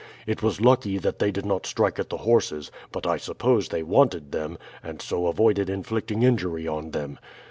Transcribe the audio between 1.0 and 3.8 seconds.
they did not strike at the horses; but I suppose